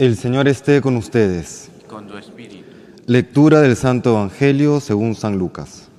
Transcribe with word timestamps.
El 0.00 0.16
Señor 0.16 0.48
esté 0.48 0.80
con 0.80 0.96
ustedes. 0.96 1.70
con 1.86 2.06
tu 2.06 2.16
espíritu. 2.16 2.64
Lectura 3.04 3.60
del 3.60 3.76
Santo 3.76 4.12
Evangelio 4.12 4.80
según 4.80 5.14
San 5.14 5.36
Lucas. 5.36 5.90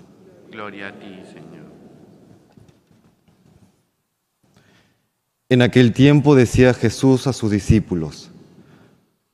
Gloria 0.52 0.88
a 0.88 0.92
ti, 0.94 1.20
Señor. 1.32 1.68
En 5.50 5.62
aquel 5.62 5.94
tiempo 5.94 6.34
decía 6.34 6.74
Jesús 6.74 7.28
a 7.28 7.34
sus 7.34 7.52
discípulos, 7.52 8.32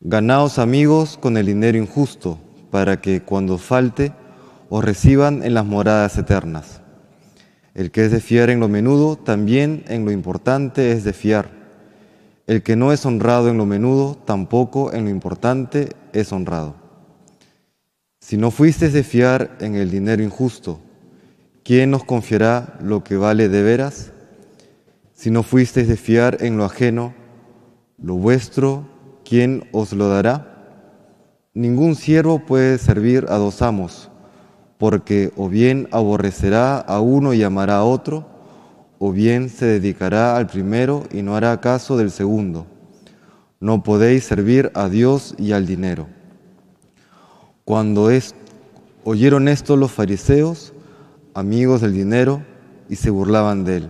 Ganaos 0.01 0.59
amigos 0.59 1.17
con 1.17 1.37
el 1.37 1.45
dinero 1.45 1.77
injusto, 1.77 2.37
para 2.69 2.99
que 2.99 3.21
cuando 3.21 3.57
falte 3.57 4.11
os 4.67 4.83
reciban 4.83 5.43
en 5.43 5.53
las 5.53 5.65
moradas 5.65 6.17
eternas. 6.17 6.81
El 7.73 7.89
que 7.89 8.03
es 8.03 8.11
de 8.11 8.19
fiar 8.19 8.49
en 8.49 8.59
lo 8.59 8.67
menudo, 8.67 9.15
también 9.15 9.85
en 9.87 10.03
lo 10.03 10.11
importante 10.11 10.91
es 10.91 11.05
de 11.05 11.13
fiar. 11.13 11.56
El 12.47 12.63
que 12.63 12.77
no 12.77 12.93
es 12.93 13.05
honrado 13.05 13.49
en 13.49 13.57
lo 13.57 13.65
menudo, 13.65 14.15
tampoco 14.15 14.93
en 14.93 15.03
lo 15.03 15.09
importante 15.09 15.89
es 16.13 16.31
honrado. 16.31 16.75
Si 18.21 18.37
no 18.37 18.51
fuisteis 18.51 18.93
de 18.93 19.03
fiar 19.03 19.57
en 19.59 19.75
el 19.75 19.91
dinero 19.91 20.23
injusto, 20.23 20.79
¿quién 21.65 21.93
os 21.93 22.05
confiará 22.05 22.79
lo 22.81 23.03
que 23.03 23.17
vale 23.17 23.49
de 23.49 23.63
veras? 23.63 24.13
Si 25.13 25.29
no 25.29 25.43
fuisteis 25.43 25.89
de 25.89 25.97
fiar 25.97 26.37
en 26.39 26.55
lo 26.55 26.63
ajeno, 26.63 27.13
lo 28.01 28.15
vuestro, 28.15 28.87
¿quién 29.25 29.67
os 29.73 29.91
lo 29.91 30.07
dará? 30.07 30.53
Ningún 31.53 31.95
siervo 31.95 32.45
puede 32.45 32.77
servir 32.77 33.25
a 33.27 33.35
dos 33.35 33.61
amos, 33.61 34.09
porque 34.77 35.33
o 35.35 35.49
bien 35.49 35.89
aborrecerá 35.91 36.77
a 36.79 37.01
uno 37.01 37.33
y 37.33 37.43
amará 37.43 37.77
a 37.77 37.83
otro, 37.83 38.36
o 38.99 39.11
bien 39.11 39.49
se 39.49 39.65
dedicará 39.65 40.37
al 40.37 40.47
primero 40.47 41.03
y 41.11 41.21
no 41.21 41.35
hará 41.35 41.59
caso 41.61 41.97
del 41.97 42.11
segundo. 42.11 42.65
No 43.59 43.83
podéis 43.83 44.23
servir 44.23 44.71
a 44.75 44.89
Dios 44.89 45.35
y 45.37 45.51
al 45.51 45.65
dinero. 45.65 46.07
Cuando 47.65 48.09
oyeron 49.03 49.47
esto 49.47 49.75
los 49.75 49.91
fariseos, 49.91 50.73
amigos 51.33 51.81
del 51.81 51.93
dinero, 51.93 52.43
y 52.89 52.95
se 52.95 53.09
burlaban 53.09 53.65
de 53.65 53.77
él. 53.77 53.89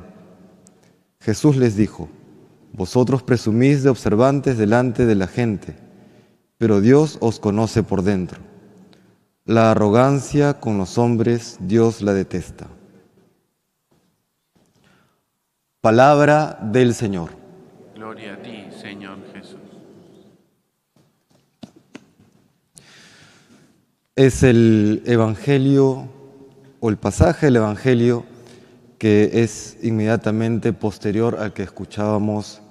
Jesús 1.20 1.58
les 1.58 1.76
dijo, 1.76 2.10
Vosotros 2.74 3.24
presumís 3.24 3.84
de 3.84 3.90
observantes 3.90 4.58
delante 4.58 5.06
de 5.06 5.16
la 5.16 5.28
gente, 5.28 5.76
pero 6.58 6.80
Dios 6.80 7.18
os 7.22 7.40
conoce 7.40 7.84
por 7.84 8.04
dentro. 8.04 8.40
La 9.46 9.72
arrogancia 9.72 10.60
con 10.60 10.78
los 10.78 10.98
hombres 10.98 11.58
Dios 11.62 12.02
la 12.02 12.14
detesta. 12.14 12.68
Palabra 15.82 16.58
del 16.60 16.96
Señor. 16.96 17.30
Gloria 17.94 18.34
a 18.34 18.42
ti, 18.42 18.66
Señor 18.82 19.20
Jesús. 19.32 19.60
Es 24.16 24.42
el 24.42 25.04
Evangelio 25.06 26.10
o 26.80 26.90
el 26.90 26.98
pasaje 26.98 27.46
del 27.46 27.58
Evangelio 27.58 28.26
que 28.98 29.44
es 29.44 29.78
inmediatamente 29.84 30.74
posterior 30.74 31.38
al 31.40 31.54
que 31.54 31.62
escuchábamos 31.62 32.64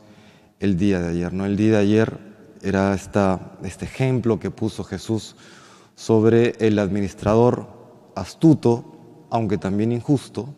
el 0.58 0.76
día 0.76 1.00
de 1.00 1.10
ayer. 1.10 1.32
¿no? 1.32 1.46
El 1.46 1.56
día 1.56 1.74
de 1.74 1.78
ayer 1.78 2.18
era 2.60 2.92
esta, 2.92 3.52
este 3.62 3.84
ejemplo 3.84 4.40
que 4.40 4.50
puso 4.50 4.82
Jesús 4.82 5.36
sobre 5.94 6.54
el 6.58 6.76
administrador 6.80 7.68
astuto, 8.16 9.28
aunque 9.30 9.58
también 9.58 9.92
injusto, 9.92 10.52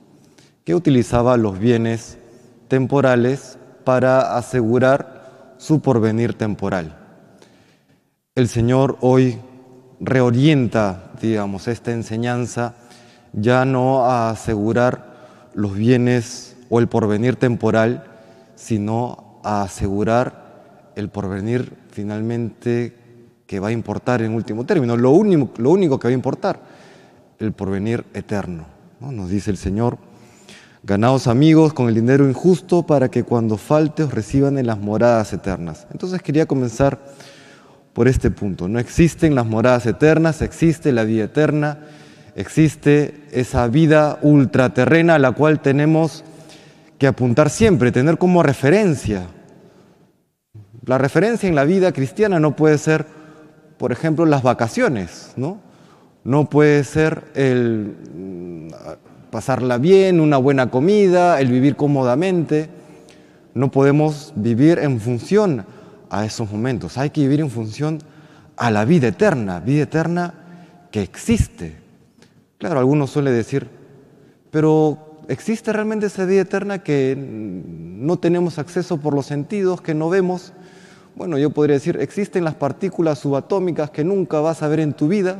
que 0.64 0.74
utilizaba 0.74 1.36
los 1.36 1.58
bienes 1.58 2.16
temporales 2.68 3.58
para 3.84 4.36
asegurar 4.36 5.54
su 5.58 5.80
porvenir 5.80 6.34
temporal. 6.34 6.96
El 8.34 8.48
Señor 8.48 8.98
hoy 9.00 9.38
reorienta, 10.00 11.10
digamos, 11.20 11.66
esta 11.66 11.92
enseñanza 11.92 12.74
ya 13.32 13.64
no 13.64 14.04
a 14.04 14.30
asegurar 14.30 15.50
los 15.54 15.74
bienes 15.74 16.56
o 16.70 16.78
el 16.78 16.88
porvenir 16.88 17.36
temporal, 17.36 18.04
sino 18.54 19.40
a 19.42 19.62
asegurar 19.62 20.92
el 20.94 21.08
porvenir 21.08 21.72
finalmente 21.90 22.94
que 23.46 23.60
va 23.60 23.68
a 23.68 23.72
importar 23.72 24.22
en 24.22 24.34
último 24.34 24.64
término, 24.64 24.96
lo 24.96 25.10
único, 25.10 25.50
lo 25.56 25.70
único 25.70 25.98
que 25.98 26.08
va 26.08 26.10
a 26.10 26.14
importar, 26.14 26.60
el 27.38 27.52
porvenir 27.52 28.04
eterno. 28.12 28.66
¿no? 29.00 29.10
Nos 29.10 29.30
dice 29.30 29.50
el 29.50 29.56
Señor, 29.56 29.98
ganaos 30.88 31.26
amigos 31.26 31.74
con 31.74 31.88
el 31.88 31.94
dinero 31.94 32.26
injusto 32.26 32.82
para 32.82 33.10
que 33.10 33.22
cuando 33.22 33.58
falte 33.58 34.04
os 34.04 34.14
reciban 34.14 34.56
en 34.56 34.66
las 34.66 34.78
moradas 34.78 35.34
eternas. 35.34 35.86
Entonces 35.92 36.22
quería 36.22 36.46
comenzar 36.46 36.98
por 37.92 38.08
este 38.08 38.30
punto. 38.30 38.68
No 38.68 38.78
existen 38.78 39.34
las 39.34 39.44
moradas 39.44 39.84
eternas, 39.84 40.40
existe 40.40 40.90
la 40.92 41.04
vida 41.04 41.24
eterna, 41.24 41.80
existe 42.34 43.26
esa 43.32 43.68
vida 43.68 44.18
ultraterrena 44.22 45.16
a 45.16 45.18
la 45.18 45.32
cual 45.32 45.60
tenemos 45.60 46.24
que 46.96 47.06
apuntar 47.06 47.50
siempre, 47.50 47.92
tener 47.92 48.16
como 48.16 48.42
referencia. 48.42 49.26
La 50.86 50.96
referencia 50.96 51.50
en 51.50 51.54
la 51.54 51.64
vida 51.64 51.92
cristiana 51.92 52.40
no 52.40 52.56
puede 52.56 52.78
ser, 52.78 53.04
por 53.76 53.92
ejemplo, 53.92 54.24
las 54.24 54.42
vacaciones, 54.42 55.34
¿no? 55.36 55.60
No 56.24 56.48
puede 56.48 56.82
ser 56.84 57.24
el 57.34 57.94
pasarla 59.30 59.78
bien, 59.78 60.20
una 60.20 60.36
buena 60.36 60.70
comida, 60.70 61.40
el 61.40 61.50
vivir 61.50 61.76
cómodamente. 61.76 62.68
No 63.54 63.70
podemos 63.70 64.32
vivir 64.36 64.78
en 64.78 65.00
función 65.00 65.66
a 66.10 66.24
esos 66.24 66.50
momentos. 66.50 66.98
Hay 66.98 67.10
que 67.10 67.22
vivir 67.22 67.40
en 67.40 67.50
función 67.50 67.98
a 68.56 68.70
la 68.70 68.84
vida 68.84 69.08
eterna, 69.08 69.60
vida 69.60 69.82
eterna 69.84 70.34
que 70.90 71.02
existe. 71.02 71.76
Claro, 72.58 72.78
algunos 72.80 73.10
suelen 73.10 73.34
decir, 73.34 73.68
pero 74.50 75.20
¿existe 75.28 75.72
realmente 75.72 76.06
esa 76.06 76.24
vida 76.24 76.42
eterna 76.42 76.82
que 76.82 77.16
no 77.16 78.18
tenemos 78.18 78.58
acceso 78.58 78.98
por 78.98 79.14
los 79.14 79.26
sentidos, 79.26 79.80
que 79.80 79.94
no 79.94 80.08
vemos? 80.08 80.52
Bueno, 81.14 81.38
yo 81.38 81.50
podría 81.50 81.74
decir, 81.74 81.98
existen 82.00 82.44
las 82.44 82.54
partículas 82.54 83.18
subatómicas 83.18 83.90
que 83.90 84.04
nunca 84.04 84.40
vas 84.40 84.62
a 84.62 84.68
ver 84.68 84.80
en 84.80 84.92
tu 84.92 85.08
vida. 85.08 85.36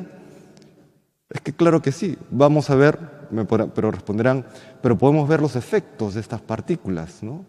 Es 1.30 1.40
que 1.40 1.52
claro 1.52 1.82
que 1.82 1.92
sí, 1.92 2.16
vamos 2.30 2.70
a 2.70 2.74
ver, 2.74 2.98
me 3.30 3.44
pero 3.44 3.90
responderán, 3.90 4.46
pero 4.82 4.96
podemos 4.96 5.28
ver 5.28 5.40
los 5.40 5.56
efectos 5.56 6.14
de 6.14 6.20
estas 6.20 6.40
partículas, 6.40 7.22
¿no? 7.22 7.44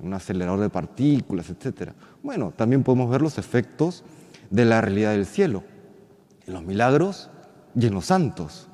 Un 0.00 0.14
acelerador 0.14 0.60
de 0.60 0.70
partículas, 0.70 1.50
etc. 1.50 1.92
Bueno, 2.22 2.52
también 2.54 2.82
podemos 2.82 3.10
ver 3.10 3.22
los 3.22 3.38
efectos 3.38 4.04
de 4.50 4.64
la 4.64 4.80
realidad 4.80 5.12
del 5.12 5.26
cielo, 5.26 5.64
en 6.46 6.54
los 6.54 6.62
milagros 6.62 7.30
y 7.74 7.86
en 7.86 7.94
los 7.94 8.06
santos. 8.06 8.68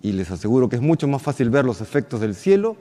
Y 0.00 0.12
les 0.12 0.30
aseguro 0.30 0.68
que 0.68 0.76
es 0.76 0.82
mucho 0.82 1.08
más 1.08 1.22
fácil 1.22 1.50
ver 1.50 1.64
los 1.64 1.80
efectos 1.80 2.20
del 2.20 2.34
cielo 2.34 2.76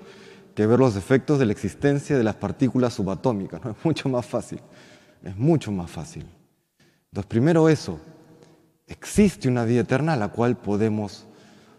que 0.56 0.68
ver 0.68 0.80
los 0.80 0.96
efectos 0.96 1.40
de 1.40 1.46
la 1.46 1.52
existencia 1.52 2.18
de 2.18 2.24
las 2.24 2.36
partículas 2.36 2.94
subatómicas. 2.94 3.64
¿no? 3.64 3.72
Es 3.78 3.78
mucho 3.84 4.10
más 4.10 4.26
fácil. 4.26 4.62
Es 5.24 5.36
mucho 5.38 5.72
más 5.72 5.90
fácil. 5.90 6.26
Entonces, 7.12 7.28
primero 7.28 7.70
eso. 7.70 8.00
Existe 8.88 9.48
una 9.48 9.64
vida 9.64 9.82
eterna 9.82 10.14
a 10.14 10.18
la 10.18 10.28
cual 10.28 10.58
podemos, 10.58 11.26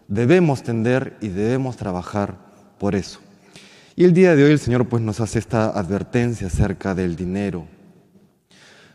debemos 0.07 0.63
tender 0.63 1.17
y 1.21 1.29
debemos 1.29 1.77
trabajar 1.77 2.37
por 2.77 2.95
eso. 2.95 3.19
Y 3.95 4.03
el 4.03 4.13
día 4.13 4.35
de 4.35 4.43
hoy 4.43 4.51
el 4.51 4.59
Señor 4.59 4.89
pues 4.89 5.01
nos 5.01 5.21
hace 5.21 5.39
esta 5.39 5.69
advertencia 5.69 6.47
acerca 6.47 6.93
del 6.93 7.15
dinero. 7.15 7.65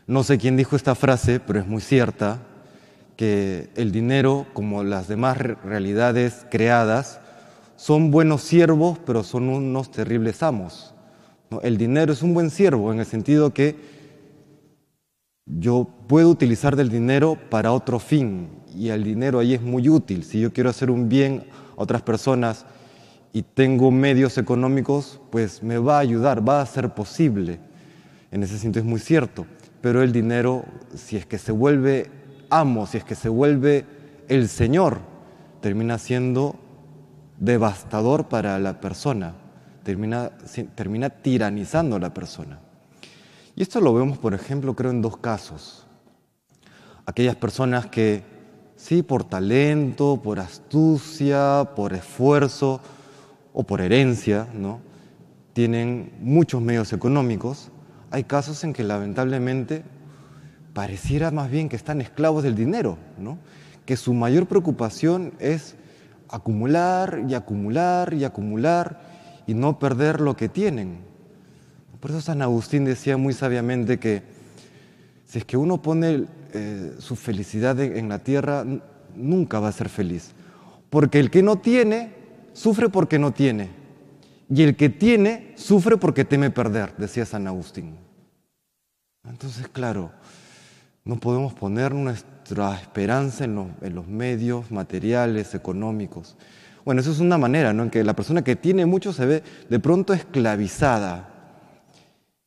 No 0.07 0.23
sé 0.23 0.37
quién 0.37 0.57
dijo 0.57 0.75
esta 0.75 0.95
frase, 0.95 1.39
pero 1.39 1.59
es 1.59 1.67
muy 1.67 1.81
cierta, 1.81 2.39
que 3.15 3.69
el 3.75 3.91
dinero, 3.91 4.47
como 4.53 4.83
las 4.83 5.07
demás 5.07 5.37
re- 5.37 5.55
realidades 5.63 6.45
creadas, 6.49 7.19
son 7.75 8.11
buenos 8.11 8.41
siervos, 8.41 8.99
pero 9.05 9.23
son 9.23 9.49
unos 9.49 9.91
terribles 9.91 10.43
amos. 10.43 10.93
El 11.63 11.77
dinero 11.77 12.13
es 12.13 12.21
un 12.21 12.33
buen 12.33 12.49
siervo 12.49 12.93
en 12.93 12.99
el 12.99 13.05
sentido 13.05 13.53
que 13.53 13.75
yo 15.45 15.87
puedo 16.07 16.29
utilizar 16.29 16.75
del 16.75 16.89
dinero 16.89 17.37
para 17.49 17.71
otro 17.73 17.99
fin 17.99 18.49
y 18.75 18.89
el 18.89 19.03
dinero 19.03 19.39
ahí 19.39 19.53
es 19.53 19.61
muy 19.61 19.89
útil. 19.89 20.23
Si 20.23 20.39
yo 20.39 20.51
quiero 20.53 20.69
hacer 20.69 20.89
un 20.91 21.09
bien 21.09 21.45
a 21.77 21.81
otras 21.81 22.01
personas 22.01 22.65
y 23.33 23.43
tengo 23.43 23.91
medios 23.91 24.37
económicos, 24.37 25.19
pues 25.29 25.63
me 25.63 25.77
va 25.77 25.97
a 25.97 25.99
ayudar, 25.99 26.47
va 26.47 26.61
a 26.61 26.65
ser 26.65 26.93
posible. 26.93 27.59
En 28.31 28.43
ese 28.43 28.57
sentido 28.57 28.83
es 28.83 28.89
muy 28.89 28.99
cierto. 28.99 29.45
Pero 29.81 30.03
el 30.03 30.11
dinero, 30.11 30.63
si 30.95 31.17
es 31.17 31.25
que 31.25 31.37
se 31.37 31.51
vuelve 31.51 32.09
amo, 32.49 32.85
si 32.85 32.97
es 32.97 33.03
que 33.03 33.15
se 33.15 33.29
vuelve 33.29 33.85
el 34.27 34.47
Señor, 34.47 34.99
termina 35.61 35.97
siendo 35.97 36.55
devastador 37.39 38.29
para 38.29 38.59
la 38.59 38.79
persona, 38.79 39.33
termina, 39.83 40.31
termina 40.75 41.09
tiranizando 41.09 41.95
a 41.95 41.99
la 41.99 42.13
persona. 42.13 42.59
Y 43.55 43.63
esto 43.63 43.81
lo 43.81 43.93
vemos, 43.93 44.17
por 44.17 44.33
ejemplo, 44.33 44.75
creo 44.75 44.91
en 44.91 45.01
dos 45.01 45.17
casos. 45.17 45.87
Aquellas 47.05 47.35
personas 47.35 47.87
que, 47.87 48.23
sí, 48.81 49.03
por 49.03 49.23
talento, 49.23 50.19
por 50.23 50.39
astucia, 50.39 51.69
por 51.75 51.93
esfuerzo 51.93 52.81
o 53.53 53.63
por 53.63 53.79
herencia, 53.79 54.47
¿no? 54.55 54.79
tienen 55.53 56.11
muchos 56.19 56.61
medios 56.61 56.91
económicos, 56.91 57.69
hay 58.09 58.23
casos 58.23 58.63
en 58.63 58.73
que 58.73 58.83
lamentablemente 58.83 59.83
pareciera 60.73 61.29
más 61.29 61.51
bien 61.51 61.69
que 61.69 61.75
están 61.75 62.01
esclavos 62.01 62.43
del 62.43 62.55
dinero, 62.55 62.97
¿no? 63.19 63.37
que 63.85 63.97
su 63.97 64.13
mayor 64.13 64.47
preocupación 64.47 65.33
es 65.39 65.75
acumular 66.29 67.23
y 67.27 67.35
acumular 67.35 68.13
y 68.13 68.23
acumular 68.23 69.01
y 69.45 69.53
no 69.53 69.77
perder 69.77 70.21
lo 70.21 70.35
que 70.35 70.49
tienen. 70.49 70.99
Por 71.99 72.09
eso 72.09 72.21
San 72.21 72.41
Agustín 72.41 72.85
decía 72.85 73.15
muy 73.15 73.33
sabiamente 73.33 73.99
que 73.99 74.23
si 75.27 75.37
es 75.37 75.45
que 75.45 75.55
uno 75.55 75.81
pone 75.83 76.25
eh, 76.53 76.95
su 76.99 77.15
felicidad 77.15 77.79
en 77.79 78.09
la 78.09 78.19
tierra, 78.19 78.65
nunca 79.15 79.59
va 79.59 79.69
a 79.69 79.71
ser 79.71 79.89
feliz. 79.89 80.31
Porque 80.89 81.19
el 81.19 81.31
que 81.31 81.43
no 81.43 81.57
tiene, 81.57 82.13
sufre 82.53 82.89
porque 82.89 83.19
no 83.19 83.31
tiene. 83.31 83.69
Y 84.49 84.63
el 84.63 84.75
que 84.75 84.89
tiene, 84.89 85.53
sufre 85.55 85.97
porque 85.97 86.25
teme 86.25 86.49
perder, 86.51 86.93
decía 86.97 87.25
San 87.25 87.47
Agustín. 87.47 87.95
Entonces, 89.27 89.67
claro, 89.69 90.11
no 91.05 91.19
podemos 91.19 91.53
poner 91.53 91.93
nuestra 91.93 92.75
esperanza 92.75 93.45
en 93.45 93.55
los, 93.55 94.07
medios 94.07 94.69
materiales, 94.71 95.55
económicos. 95.55 96.35
Bueno, 96.83 97.01
eso 97.01 97.11
es 97.11 97.19
una 97.19 97.37
manera, 97.37 97.71
¿no? 97.71 97.83
En 97.83 97.89
que 97.89 98.03
la 98.03 98.15
persona 98.15 98.43
que 98.43 98.55
tiene 98.55 98.85
mucho 98.85 99.13
se 99.13 99.25
ve 99.25 99.43
de 99.69 99.79
pronto 99.79 100.13
esclavizada. 100.13 101.29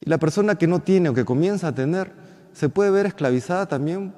Y 0.00 0.10
la 0.10 0.18
persona 0.18 0.56
que 0.56 0.66
no 0.66 0.80
tiene 0.80 1.08
o 1.08 1.14
que 1.14 1.24
comienza 1.24 1.68
a 1.68 1.74
tener 1.74 2.12
se 2.54 2.70
puede 2.70 2.90
ver 2.90 3.04
esclavizada 3.04 3.66
también 3.66 4.14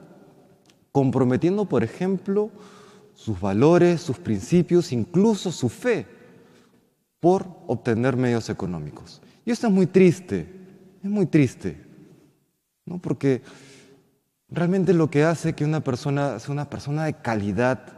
comprometiendo, 0.92 1.64
por 1.64 1.82
ejemplo, 1.82 2.52
sus 3.14 3.40
valores, 3.40 4.00
sus 4.00 4.18
principios, 4.18 4.92
incluso 4.92 5.50
su 5.50 5.68
fe, 5.68 6.06
por 7.18 7.44
obtener 7.66 8.16
medios 8.16 8.48
económicos. 8.48 9.20
Y 9.44 9.50
esto 9.50 9.66
es 9.66 9.72
muy 9.72 9.88
triste, 9.88 10.46
es 11.02 11.10
muy 11.10 11.26
triste, 11.26 11.82
¿no? 12.84 12.98
Porque 12.98 13.42
Realmente 14.48 14.94
lo 14.94 15.10
que 15.10 15.24
hace 15.24 15.54
que 15.54 15.64
una 15.64 15.80
persona 15.80 16.38
sea 16.38 16.52
una 16.52 16.70
persona 16.70 17.04
de 17.04 17.14
calidad 17.14 17.92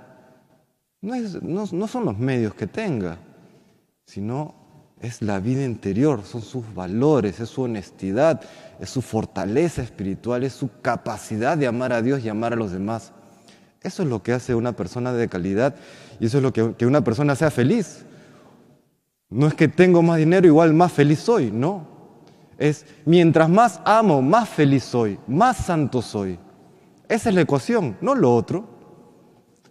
no, 1.01 1.87
son 1.87 2.05
los 2.07 2.19
medios 2.19 2.55
que 2.55 2.67
tenga, 2.67 3.19
sino 4.07 4.55
es 5.01 5.23
la 5.23 5.39
vida 5.39 5.65
interior, 5.65 6.23
son 6.25 6.43
sus 6.43 6.75
valores, 6.75 7.39
es 7.41 7.49
su 7.49 7.63
honestidad, 7.63 8.41
es 8.81 8.91
su 8.91 9.03
fortaleza 9.03 9.83
espiritual, 9.83 10.43
es 10.43 10.53
su 10.53 10.71
capacidad 10.83 11.57
de 11.57 11.67
amar 11.67 11.93
a 11.93 12.03
Dios 12.03 12.25
y 12.25 12.29
amar 12.29 12.53
a 12.53 12.57
los 12.57 12.73
demás. 12.73 13.13
Eso 13.83 14.03
es 14.03 14.09
lo 14.09 14.23
que 14.23 14.33
hace 14.33 14.55
una 14.55 14.73
persona 14.73 15.13
de 15.13 15.29
calidad 15.29 15.77
y 16.19 16.27
eso 16.27 16.39
es 16.39 16.43
lo 16.43 16.53
que, 16.53 16.75
que 16.75 16.87
una 16.87 17.03
persona 17.03 17.37
sea 17.37 17.51
feliz. 17.51 18.05
No 19.31 19.47
es 19.47 19.55
que 19.55 19.69
tengo 19.69 20.03
más 20.03 20.19
dinero, 20.19 20.47
igual 20.47 20.75
más 20.75 20.93
feliz 20.93 21.21
soy, 21.21 21.51
no. 21.51 21.87
Es 22.59 22.87
mientras 23.05 23.49
más 23.49 23.81
amo, 23.85 24.21
más 24.21 24.49
feliz 24.49 24.83
soy, 24.83 25.19
más 25.29 25.59
santo 25.59 26.03
soy. 26.03 26.39
Esa 27.09 27.29
es 27.29 27.35
la 27.35 27.43
ecuación, 27.43 27.97
no 28.01 28.17
lo 28.17 28.35
otro. 28.35 28.69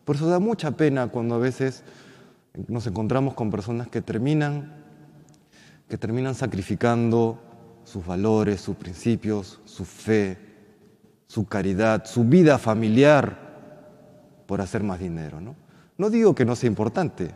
Por 0.06 0.16
eso 0.16 0.28
da 0.28 0.40
mucha 0.40 0.72
pena 0.72 1.08
cuando 1.08 1.36
a 1.36 1.40
veces 1.40 1.84
nos 2.68 2.88
encontramos 2.88 3.34
con 3.34 3.52
personas 3.52 3.90
que 3.90 4.02
terminan, 4.02 4.87
que 5.88 5.98
terminan 5.98 6.36
sacrificando 6.36 7.39
sus 7.84 8.06
valores, 8.06 8.60
sus 8.62 8.75
principios, 8.75 9.62
su 9.66 9.86
fe, 9.86 10.38
su 11.28 11.45
caridad, 11.45 12.06
su 12.06 12.24
vida 12.24 12.57
familiar 12.57 13.38
por 14.45 14.62
hacer 14.62 14.84
más 14.84 15.00
dinero. 15.00 15.39
¿no? 15.39 15.56
no 15.98 16.10
digo 16.10 16.36
que 16.36 16.45
no 16.45 16.56
sea 16.56 16.68
importante, 16.68 17.31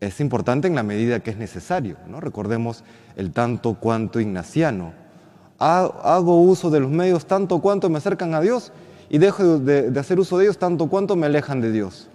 es 0.00 0.20
importante 0.20 0.68
en 0.68 0.74
la 0.74 0.82
medida 0.82 1.20
que 1.20 1.30
es 1.30 1.36
necesario. 1.36 1.96
¿no? 2.08 2.20
Recordemos 2.20 2.84
el 3.16 3.32
tanto 3.32 3.74
cuanto 3.74 4.20
ignaciano. 4.20 4.92
Hago 5.58 6.42
uso 6.42 6.70
de 6.70 6.80
los 6.80 6.90
medios 6.90 7.26
tanto 7.26 7.60
cuanto 7.60 7.88
me 7.88 7.98
acercan 7.98 8.34
a 8.34 8.40
Dios 8.40 8.72
y 9.08 9.18
dejo 9.18 9.58
de, 9.58 9.92
hacer 9.98 10.20
uso 10.20 10.38
de 10.38 10.44
ellos 10.44 10.58
tanto 10.58 10.88
cuanto 10.88 11.16
me 11.16 11.26
alejan 11.26 11.60
de 11.60 11.72
Dios. 11.72 12.08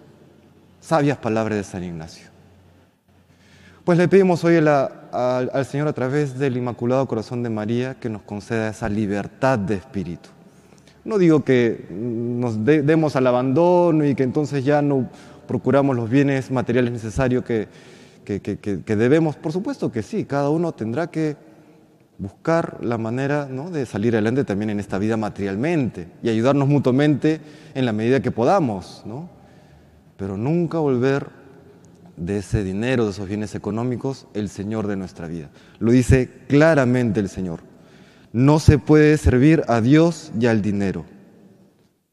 Sabias 0.80 1.18
palabras 1.18 1.58
de 1.58 1.64
San 1.64 1.84
Ignacio. 1.84 2.31
Pues 3.84 3.98
le 3.98 4.08
pedimos 4.08 4.44
hoy 4.44 4.58
al 4.58 5.66
Señor 5.66 5.88
a 5.88 5.94
través 5.94 6.38
del 6.38 6.56
Inmaculado 6.56 7.08
Corazón 7.08 7.42
de 7.42 7.50
María 7.50 7.96
que 7.96 8.10
nos 8.10 8.22
conceda 8.22 8.70
esa 8.70 8.88
libertad 8.88 9.58
de 9.58 9.74
espíritu. 9.74 10.30
No 11.04 11.18
digo 11.18 11.44
que 11.44 11.88
nos 11.90 12.64
demos 12.64 13.16
al 13.16 13.26
abandono 13.26 14.06
y 14.06 14.14
que 14.14 14.22
entonces 14.22 14.64
ya 14.64 14.84
no 14.84 15.10
procuramos 15.48 15.96
los 15.96 16.12
bienes 16.12 16.52
materiales 16.52 16.92
necesarios 16.92 17.44
que, 17.44 17.70
que, 18.24 18.96
debemos. 18.96 19.36
Por 19.36 19.52
supuesto 19.52 19.92
que 19.92 20.04
sí, 20.04 20.26
cada 20.26 20.52
uno 20.52 20.74
tendrá 20.74 21.08
que 21.08 21.36
buscar 22.20 22.84
la 22.84 23.00
manera 23.00 23.48
de 23.48 23.88
salir 23.88 24.14
adelante 24.14 24.44
también 24.44 24.70
en 24.70 24.80
esta 24.80 25.00
vida 25.00 25.18
materialmente 25.18 26.08
y 26.22 26.30
ayudarnos 26.30 26.68
mutuamente 26.68 27.42
en 27.74 27.88
la 27.88 27.94
medida 27.94 28.20
que 28.20 28.30
podamos, 28.30 29.02
¿no? 29.08 29.28
pero 30.18 30.38
nunca 30.38 30.78
volver 30.78 31.41
de 32.18 32.38
ese 32.38 32.64
dinero, 32.64 33.06
de 33.06 33.12
esos 33.12 33.28
bienes 33.28 33.56
económicos, 33.56 34.28
el 34.34 34.50
Señor 34.50 34.88
de 34.88 34.96
nuestra 34.96 35.28
vida. 35.28 35.50
Lo 35.80 35.92
dice 35.92 36.30
claramente 36.48 37.20
el 37.20 37.30
Señor. 37.30 37.62
No 38.34 38.60
se 38.60 38.78
puede 38.78 39.18
servir 39.18 39.64
a 39.68 39.82
Dios 39.82 40.32
y 40.40 40.46
al 40.46 40.62
dinero. 40.62 41.06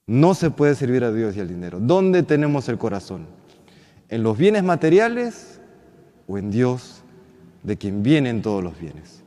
No 0.06 0.34
se 0.34 0.50
puede 0.50 0.74
servir 0.74 1.04
a 1.04 1.12
Dios 1.12 1.36
y 1.36 1.40
al 1.40 1.48
dinero. 1.48 1.78
¿Dónde 1.80 2.22
tenemos 2.22 2.68
el 2.68 2.78
corazón? 2.78 3.26
¿En 4.08 4.22
los 4.22 4.38
bienes 4.38 4.64
materiales 4.64 5.60
o 6.26 6.38
en 6.38 6.50
Dios, 6.50 7.02
de 7.62 7.76
quien 7.76 8.02
vienen 8.02 8.42
todos 8.42 8.64
los 8.64 8.78
bienes? 8.80 9.22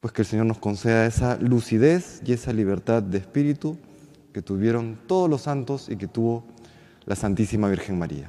Pues 0.00 0.12
que 0.12 0.22
el 0.22 0.26
Señor 0.26 0.46
nos 0.46 0.58
conceda 0.58 1.06
esa 1.06 1.38
lucidez 1.38 2.20
y 2.26 2.32
esa 2.32 2.52
libertad 2.52 3.02
de 3.02 3.18
espíritu 3.18 3.78
que 4.32 4.42
tuvieron 4.42 4.98
todos 5.06 5.30
los 5.30 5.42
santos 5.42 5.88
y 5.88 5.96
que 5.96 6.08
tuvo 6.08 6.44
la 7.06 7.14
Santísima 7.14 7.68
Virgen 7.68 7.98
María. 7.98 8.28